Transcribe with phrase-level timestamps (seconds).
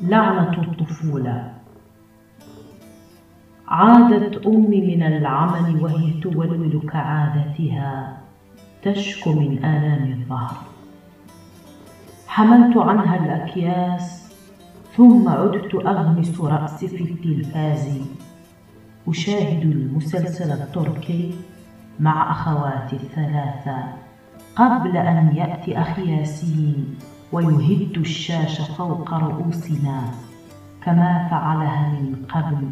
[0.00, 1.52] لعنة الطفولة.
[3.68, 8.18] عادت أمي من العمل وهي تولول كعادتها.
[8.82, 10.56] تشكو من آلام الظهر.
[12.26, 14.32] حملت عنها الأكياس
[14.96, 17.98] ثم عدت أغمس رأسي في التلفاز.
[19.08, 21.34] أشاهد المسلسل التركي
[22.00, 23.78] مع أخواتي الثلاثة.
[24.56, 26.98] قبل أن يأتي أخي ياسين
[27.32, 30.02] ويهد الشاشة فوق رؤوسنا
[30.84, 32.68] كما فعلها من قبل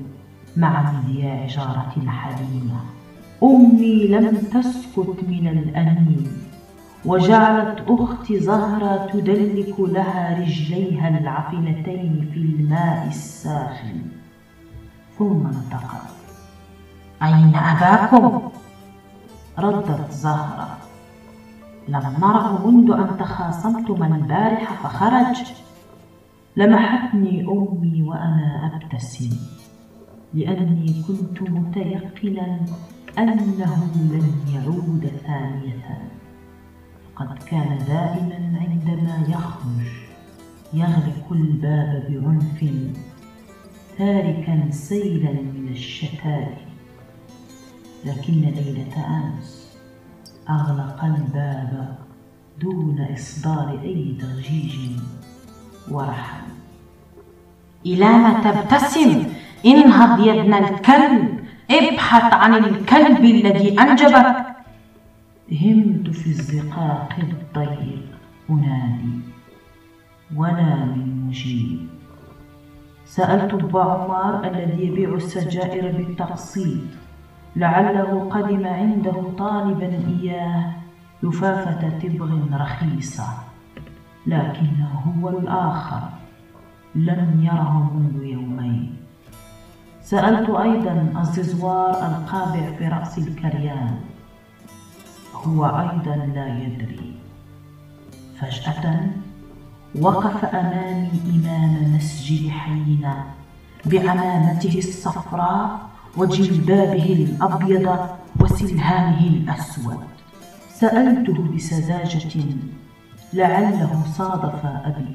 [0.57, 2.81] مع مذياع جارتي الحليمة
[3.43, 6.29] أمي لم تسكت من الأنين
[7.05, 14.03] وجعلت أختي زهرة تدلك لها رجليها العفنتين في الماء الساخن.
[15.19, 16.15] ثم نطقت
[17.23, 18.43] أين أباكم؟
[19.59, 20.73] ردت زهرة.
[21.88, 25.47] لم نره منذ أن تخاصمتما البارحة فخرج.
[26.56, 29.37] لمحتني أمي وأنا أبتسم
[30.34, 32.61] لأني كنت متيقنا
[33.19, 36.11] أنه لن يعود ثانية.
[37.17, 40.05] فقد كان دائما عندما يخرج
[40.75, 42.64] يغلق الباب بعنف
[43.98, 46.59] تاركا سيلا من الشتات
[48.05, 49.53] لكن ليلة أمس
[50.50, 51.97] أغلق الباب
[52.61, 54.77] دون إصدار أي ضجيج
[55.91, 56.45] ورحل.
[57.87, 59.25] إلى ما تبتسم
[59.67, 61.39] انهض يا ابن الكلب
[61.70, 64.37] ابحث عن الكلب الذي أنجبك.
[65.62, 68.06] همت في الزقاق الضيق
[68.50, 69.20] أنادي
[70.37, 71.89] ولا من مجيب.
[73.06, 77.03] سألت أبا عمار الذي يبيع السجائر بالتقسيط
[77.56, 80.72] لعله قدم عنده طالبا إياه
[81.22, 83.27] لفافة تبغ رخيصة
[84.27, 86.02] لكنه هو الآخر
[86.94, 88.97] لم يره منذ يومين.
[90.02, 93.94] سألت أيضا الززوار القابع في رأس الكريان
[95.34, 97.14] هو أيضا لا يدري.
[98.41, 99.00] فجأة
[100.00, 103.25] وقف أمامي إمام مسجد حينا
[103.84, 105.81] بعمامته الصفراء
[106.16, 107.98] وجلبابه الأبيض
[108.41, 110.00] وسلهامه الأسود.
[110.69, 112.34] سألته بسذاجة
[113.32, 115.12] لعله صادف أبي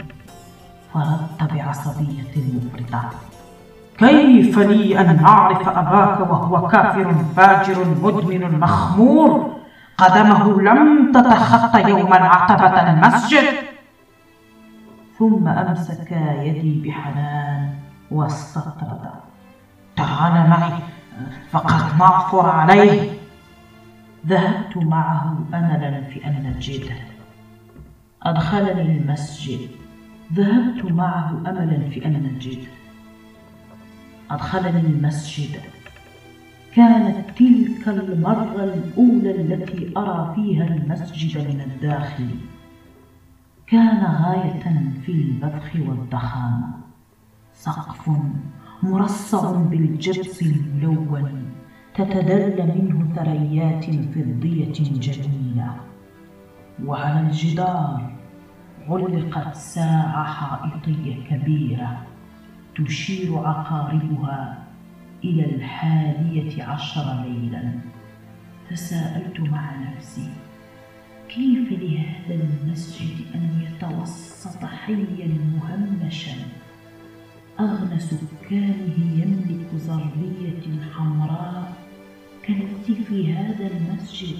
[0.93, 3.09] فرد بعصبية مفرطة
[3.97, 9.59] كيف لي أن أعرف أباك وهو كافر فاجر مدمن مخمور؟
[9.97, 13.43] قدمه لم تتخطى يوما عتبة المسجد.
[15.19, 17.69] ثم أمسك يدي بحنان
[18.11, 19.09] واستطرد
[19.99, 20.79] تعال معي
[21.51, 23.11] فقد نعثر عليه.
[24.27, 26.95] ذهبت معه أملا في أن نجده
[28.23, 29.59] أدخلني المسجد.
[30.33, 32.67] ذهبت معه أملا في أن نجده
[34.31, 35.59] أدخلني المسجد.
[36.75, 42.29] كانت تلك المرة الأولى التي أرى فيها المسجد من الداخل.
[43.67, 46.67] كان غاية في البذخ والضخامة.
[47.53, 48.09] سقف
[48.83, 51.45] مرصع بالجبس الملون
[51.95, 55.75] تتدل منه ثريات فضية جميلة.
[56.85, 58.11] وعلى الجدار
[58.89, 61.97] علقت ساعة حائطية كبيرة
[62.75, 64.63] تشير عقاربها
[65.23, 67.71] إلى الحادية عشر ليلا.
[68.69, 70.29] تساءلت مع نفسي
[71.29, 76.58] كيف لهذا المسجد أن يتوسط حيا مهمشا؟
[77.59, 80.63] أغنى سكانه يملك زربية
[80.95, 81.73] حمراء.
[82.43, 84.37] كالتي في هذا المسجد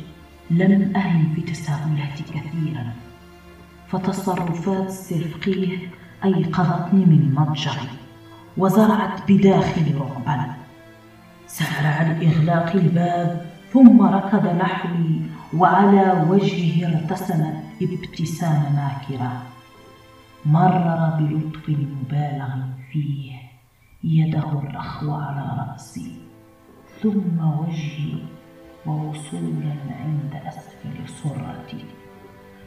[0.52, 2.94] لم أهن في تساؤلاتي كثيرا
[3.88, 5.78] فتصرفات السرقيه
[6.26, 7.88] أيقظتني من مضجعي
[8.58, 10.46] وزرعت بداخلي رعبا.
[11.48, 15.22] سأل عن إغلاق الباب ثم ركض نحوي
[15.54, 19.42] وعلى وجهه ارتسمت ابتسامة ماكرة
[20.46, 22.56] مرر بلطف مبالغ
[22.92, 23.32] فيه
[24.04, 26.12] يده الرخوة على رأسي
[27.02, 28.14] ثم وجهي
[28.86, 31.86] ووصولا عند أسفل سرتي.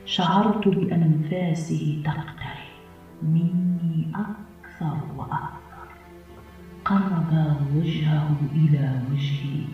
[0.04, 2.72] شعرت بأنفاسه تقترب
[3.22, 5.88] مني أكثر وأكثر.
[6.84, 9.64] قرب وجهه إلى وجهي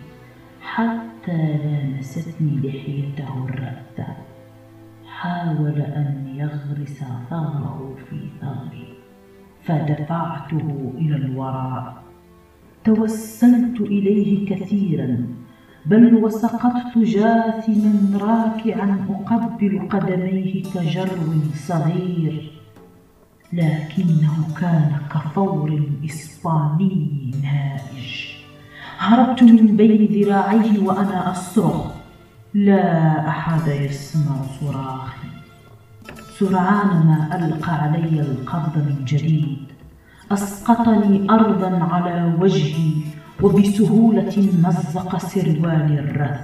[0.61, 4.28] حتى لامستني لحيته الرأسة
[5.19, 6.99] حاول أن يغرس
[7.29, 8.87] ثغره في ثغري
[9.63, 12.03] فدفعته إلى الوراء.
[12.83, 15.27] توسلت إليه كثيرا
[15.85, 22.51] بل وسقطت جاثما راكعا أقبل قدميه كجرو صغير
[23.53, 28.09] لكنه كان كفورا فور إسباني هائج
[28.97, 31.98] هربت من بين ذراعيه وأنا أصرخ
[32.53, 35.27] لا أحد يسمع صراخي.
[36.39, 39.57] سرعان ما ألقى علي القبض من جديد.
[40.31, 42.91] أسقطني أرضا على وجهي
[43.41, 46.39] وبسهولة مزق سروالي الرث.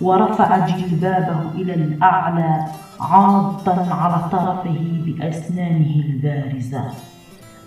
[0.00, 2.66] ورفع جلبابه إلى الأعلى
[3.00, 6.84] عاضا على طرفه بأسنانه البارزة.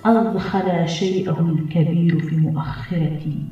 [0.05, 3.43] أدخل شيئه الكبير في مؤخرتي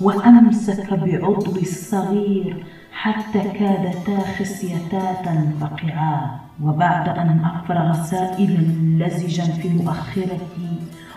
[0.00, 2.64] وأمسك بعضوي الصغير
[3.02, 10.72] حتى كادتا خصيتا تنفقعا وبعد أن أفرغ سائلا لزجا في مؤخرتي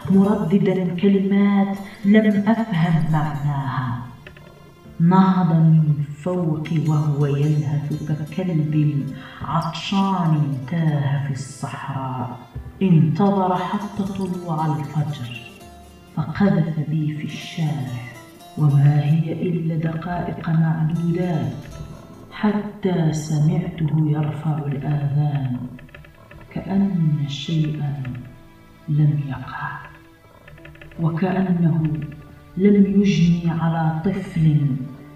[0.10, 3.98] مرددا كلمات لم أفهم معناها.
[5.00, 5.94] نهض من
[6.24, 9.06] فوقي وهو يلهث ككلب
[9.42, 12.40] عطشان تاه في الصحراء.
[12.82, 15.42] انتظر حتى طلوع الفجر.
[16.16, 18.06] فقذف بي في الشارع.
[18.58, 21.65] وما هي إلا دقائق معدودات.
[22.36, 25.58] حتى سمعته يرفع الآذان
[26.54, 28.04] كأن شيئا
[28.90, 29.72] لم يقع
[31.02, 31.84] وكأنه
[32.58, 34.58] لم يجني على طفل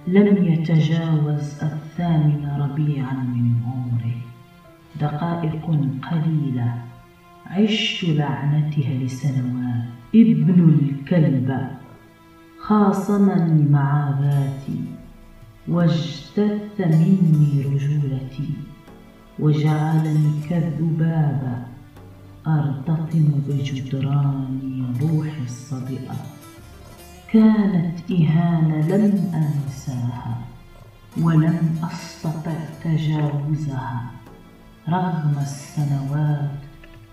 [0.07, 4.17] لم يتجاوز الثامن ربيعا من عمره.
[5.01, 5.65] دقائق
[6.11, 6.73] قليلة
[7.47, 9.85] عشت لعنتها لسنوات.
[10.15, 11.67] ابن الكلب
[12.59, 14.81] خاصمني مع ذاتي
[16.39, 18.49] واجتث مني رجولتي
[19.39, 21.65] وجعلني كالذباب
[22.47, 26.15] أرتطم بجدران روحي الصدئة.
[27.33, 30.37] كانت إهانة لم أنساها
[31.21, 34.11] ولم أستطع تجاوزها
[34.89, 36.59] رغم السنوات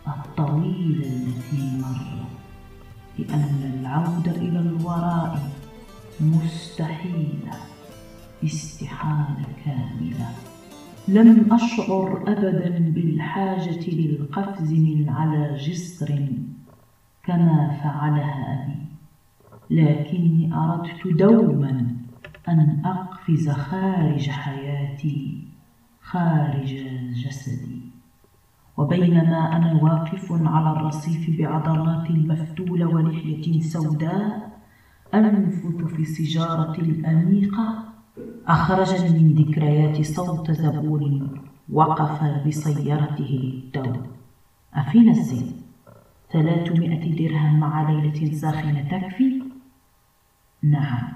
[0.08, 2.26] الطويلة التي مرت
[3.18, 5.50] لأن العودة إلى الوراء
[6.20, 7.75] مستحيلة.
[8.44, 10.28] استحالة كاملة
[11.08, 16.28] لم أشعر أبدا بالحاجة للقفز من على جسر
[17.24, 18.86] كما فعلها أبي
[19.70, 21.96] لكني أردت دوما
[22.48, 25.48] أن أقفز خارج حياتي
[26.02, 26.74] خارج
[27.12, 27.80] جسدي.
[28.76, 34.58] وبينما أنا واقف على الرصيف بعضلات مفتولة ولحية سوداء
[35.14, 37.85] أنفث في سجارة الأنيقة
[38.46, 41.40] أخرجني من ذكريات صوت زبون
[41.72, 43.92] وقف بسيارته للتو
[44.74, 45.62] أفينا الزين
[46.32, 49.42] ثلاثمائة درهم مع ليلة ساخنة تكفي؟
[50.62, 51.12] نعم.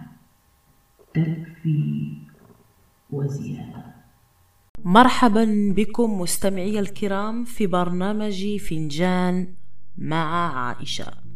[1.14, 2.12] تكفي
[3.10, 3.84] وزيادة.
[4.84, 9.54] مرحبا بكم مستمعي الكرام في برنامج فنجان
[9.98, 11.29] مع عائشة.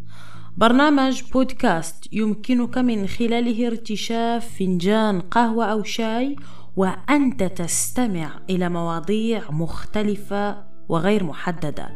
[0.57, 6.37] برنامج بودكاست يمكنك من خلاله ارتشاف فنجان قهوة أو شاي
[6.77, 11.89] وأنت تستمع إلى مواضيع مختلفة وغير محددة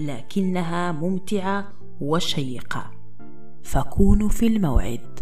[0.00, 2.90] لكنها ممتعة وشيقة.
[3.62, 5.20] فكونوا في الموعد.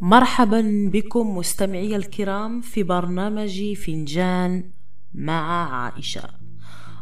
[0.00, 4.70] مرحبا بكم مستمعي الكرام في برنامج فنجان
[5.14, 6.37] مع عائشة.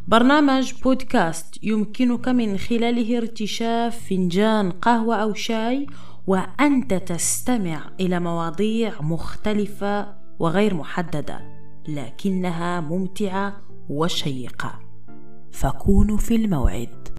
[0.08, 5.86] برنامج بودكاست يمكنك من خلاله ارتشاف فنجان قهوة أو شاي
[6.26, 11.40] وأنت تستمع إلى مواضيع مختلفة وغير محددة
[11.88, 13.56] لكنها ممتعة
[13.88, 14.78] وشيقة.
[15.52, 17.15] فكونوا في الموعد.